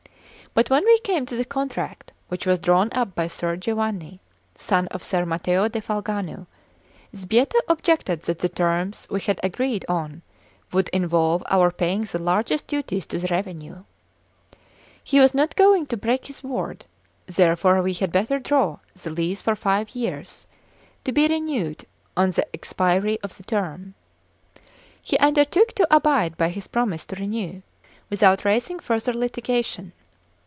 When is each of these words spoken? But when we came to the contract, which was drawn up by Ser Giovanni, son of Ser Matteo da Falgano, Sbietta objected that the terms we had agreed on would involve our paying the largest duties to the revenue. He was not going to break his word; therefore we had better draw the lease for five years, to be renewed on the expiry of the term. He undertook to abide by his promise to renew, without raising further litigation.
But 0.53 0.69
when 0.69 0.83
we 0.83 0.99
came 0.99 1.25
to 1.27 1.37
the 1.37 1.45
contract, 1.45 2.11
which 2.27 2.45
was 2.45 2.59
drawn 2.59 2.89
up 2.91 3.15
by 3.15 3.27
Ser 3.27 3.55
Giovanni, 3.55 4.19
son 4.57 4.87
of 4.89 5.01
Ser 5.01 5.25
Matteo 5.25 5.69
da 5.69 5.79
Falgano, 5.79 6.45
Sbietta 7.15 7.57
objected 7.69 8.23
that 8.23 8.39
the 8.39 8.49
terms 8.49 9.07
we 9.09 9.21
had 9.21 9.39
agreed 9.43 9.85
on 9.87 10.21
would 10.73 10.89
involve 10.89 11.41
our 11.49 11.71
paying 11.71 12.01
the 12.03 12.19
largest 12.19 12.67
duties 12.67 13.05
to 13.05 13.17
the 13.19 13.27
revenue. 13.29 13.85
He 15.01 15.21
was 15.21 15.33
not 15.33 15.55
going 15.55 15.85
to 15.85 15.95
break 15.95 16.25
his 16.25 16.43
word; 16.43 16.83
therefore 17.27 17.81
we 17.81 17.93
had 17.93 18.11
better 18.11 18.37
draw 18.37 18.79
the 19.01 19.09
lease 19.09 19.41
for 19.41 19.55
five 19.55 19.91
years, 19.91 20.45
to 21.05 21.13
be 21.13 21.29
renewed 21.29 21.85
on 22.17 22.31
the 22.31 22.45
expiry 22.53 23.17
of 23.23 23.37
the 23.37 23.43
term. 23.43 23.93
He 25.01 25.17
undertook 25.19 25.71
to 25.75 25.87
abide 25.89 26.35
by 26.35 26.49
his 26.49 26.67
promise 26.67 27.05
to 27.05 27.15
renew, 27.15 27.61
without 28.09 28.43
raising 28.43 28.79
further 28.79 29.13
litigation. 29.13 29.93